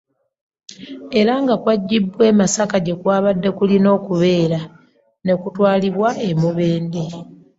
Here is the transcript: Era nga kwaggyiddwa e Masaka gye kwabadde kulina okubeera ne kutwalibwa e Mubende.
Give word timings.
Era 1.19 1.33
nga 1.43 1.55
kwaggyiddwa 1.61 2.23
e 2.31 2.33
Masaka 2.39 2.77
gye 2.85 2.95
kwabadde 3.01 3.49
kulina 3.57 3.87
okubeera 3.97 4.59
ne 5.23 5.33
kutwalibwa 5.41 6.09
e 6.27 6.29
Mubende. 6.41 7.03